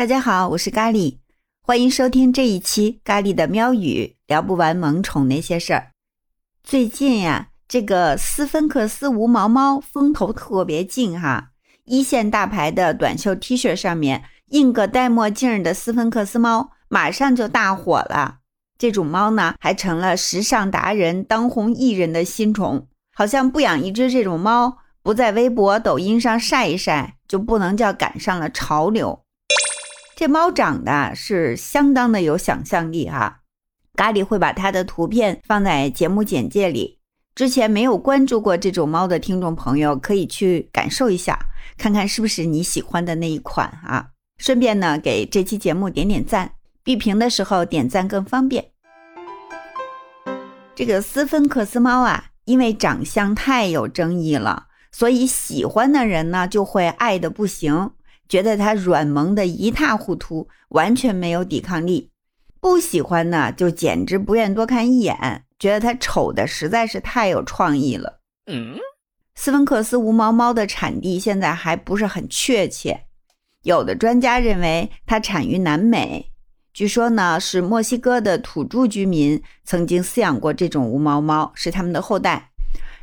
[0.00, 1.18] 大家好，我是咖喱，
[1.60, 5.90] 欢迎收听这一期咖喱的喵语，聊不完萌宠那些事儿。
[6.64, 11.50] 最近呀，这个斯芬克斯无毛猫风头特别劲哈，
[11.84, 18.38] 一线大牌的短袖 T 恤上面印个戴墨镜的斯芬克斯猫，马上就大火了。
[18.78, 22.88] 这种猫呢，还成了时尚达人、当红艺人的新宠。
[23.12, 29.24] 好像不养一只这种猫，不在微博、抖音上晒一晒，就不能叫赶上了潮流。
[30.20, 33.40] 这猫长得是相当的有想象力哈，
[33.96, 36.98] 咖喱会把它的图片放在节目简介里。
[37.34, 41.38] 之前没有关注过这种猫的听众朋友，可以去感受一下，
[41.78, 44.08] 看看是不是你喜欢的那一款啊。
[44.36, 46.52] 顺便呢，给这期节目点点赞，
[46.84, 48.72] 闭屏的时候点赞更方便。
[50.74, 57.92] 这个斯芬克斯猫啊，因为长相太有争议了，所以喜欢的人呢就会爱的不行。
[58.30, 62.08] 觉得它软萌的一塌糊涂，完全没有抵抗力；
[62.60, 68.20] 不喜欢呢，就简直不愿多看一眼，觉得它丑的实在是太有创意了。
[68.46, 68.76] 嗯，
[69.34, 73.00] 斯芬克斯无毛猫的产地现在还不是很确切，
[73.64, 76.30] 有的专家认为它产于南美，
[76.72, 82.50] 据说呢是墨西哥的土著居民曾经饲养过这种无毛猫，是他们的后代。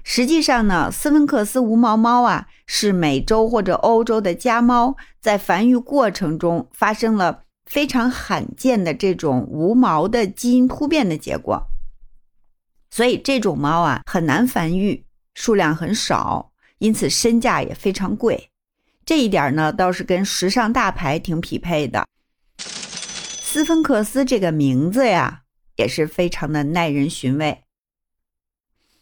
[0.06, 11.68] 实际上呢，斯芬克斯无毛猫啊，是美洲或者欧洲的家猫在繁育过程中发生了非常罕见的这种无毛的基因突变的结果，
[12.92, 18.50] 所以这种猫啊很难繁育，数量很少，因此身价也非常贵。
[19.06, 22.06] 这一点呢，倒是跟时尚大牌挺匹配的。
[22.60, 25.44] 斯芬克斯这个名字呀，
[25.78, 27.64] 也是非常的耐人寻味。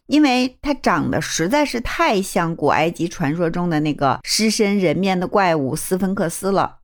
[0.07, 6.79] 因为它长得实在是太像古埃及传说中的那个狮身人面的怪物斯芬克斯了，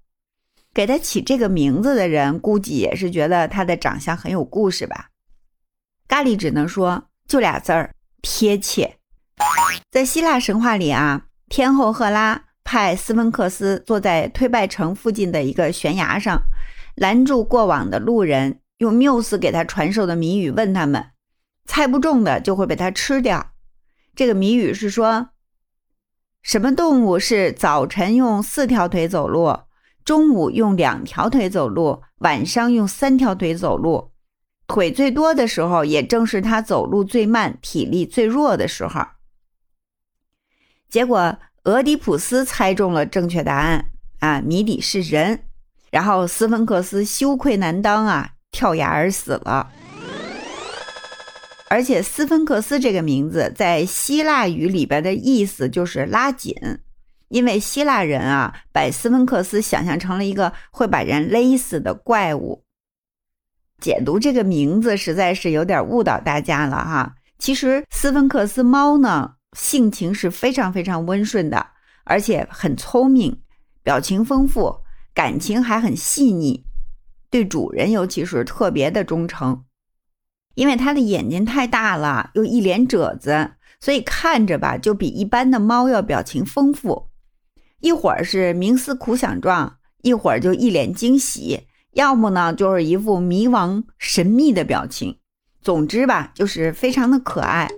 [0.73, 5.09] 给它起这个名字的人估计也是觉得它的长相很有故事吧。
[6.07, 8.97] 咖喱只能说就俩字儿：贴切。
[9.91, 16.41] 在希腊神话里啊，天后赫拉派斯芬克斯坐在推拜城附近的一个悬崖上，
[16.95, 21.10] 拦住过往的路人，用缪斯给他传授的谜语问他们。
[21.71, 23.53] 猜不中的就会被它吃掉。
[24.13, 25.29] 这个谜语是说，
[26.43, 29.57] 什么动物是早晨用四条腿走路，
[30.03, 34.11] 中午用两条腿走路，晚上用三条腿走路？
[34.67, 39.01] 腿最多的时候，也正是它走路最慢、体力最弱的时候。
[40.89, 45.45] 结果，俄狄浦斯猜中了正确答案啊，谜底是人。
[45.89, 49.71] 然后，斯芬克斯羞愧难当啊，跳崖而死了。
[51.71, 56.53] 而且斯芬克斯这个名字在希腊语里边的意思就是拉紧，
[57.29, 62.65] 因为希腊人啊把斯芬克斯想象成了一个会把人勒死的怪物。
[63.79, 67.15] 解读这个名字实在是有点误导大家了哈。
[67.39, 71.67] 其实斯芬克斯猫呢性情是非常非常温顺的，
[72.03, 73.41] 而且很聪明，
[73.81, 74.81] 表情丰富，
[75.13, 76.65] 感情还很细腻，
[77.29, 79.63] 对主人尤其是特别的忠诚。
[80.55, 87.07] 因为它的眼睛太大了，又一脸褶子，所以看着吧，就比一般的猫要表情丰富。
[87.79, 95.17] 一会儿是冥思苦想状，一会儿就一脸惊喜，要么呢就是一副迷茫神秘的表情。
[95.61, 97.69] 总之吧，就是非常的可爱。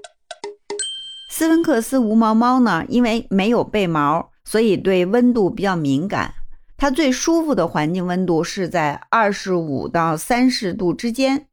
[1.29, 6.33] 斯芬克斯无毛猫呢，因为没有背毛，所以对温度比较敏感。
[6.77, 11.47] 它最舒服的环境温度是在二十五到三十度之间。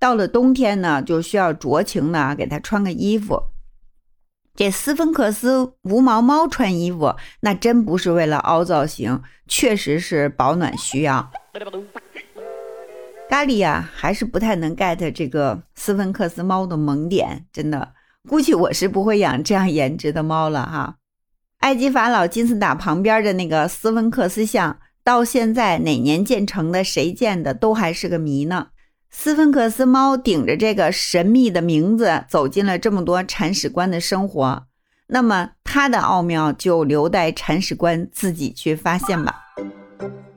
[0.00, 3.40] 到了冬天呢，就需要酌情的给它穿个衣服。
[4.56, 11.30] 这斯芬克斯无毛猫穿衣服，那真不是为了凹造型，确实是保暖需要。
[13.28, 17.92] 咖喱呀，还是不太能 get 这个斯芬克斯猫的萌点，真的，
[18.28, 20.96] 估计我是不会养这样颜值的猫了哈。
[21.58, 28.68] 埃及法老金字塔旁边的那个斯芬克斯像，到现在哪年建成的，谁建的，都还是个谜呢。
[29.10, 34.62] 斯芬克斯猫顶着这个神秘的名字走进了这么多铲屎官的生活，
[35.08, 39.34] 那么它的奥妙就留待铲屎官自己去发现吧。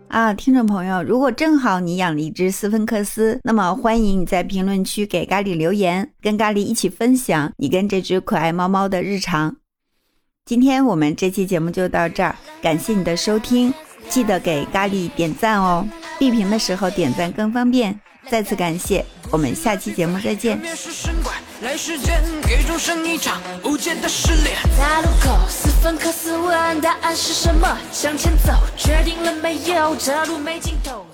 [0.08, 9.56] 啊，听众朋友，如果正好你养了一只斯芬克斯，那么欢迎你在评论区给咖喱留言，跟咖喱一起分享你跟这只可爱猫猫的日常。
[10.46, 13.74] 今天我们这期节目就到这儿，感谢你的收听，
[14.10, 15.88] 记得给咖喱点赞哦，
[16.20, 18.00] 闭屏的时候点赞更方便。
[18.30, 20.60] 再次感谢，我们下期节目再见。
[21.62, 24.58] 来时间给众生一场无解的失恋。
[24.78, 27.78] 在路口四分刻四问答案是什么？
[27.92, 29.96] 向前走，决定了没有？
[29.96, 31.06] 这路没尽头。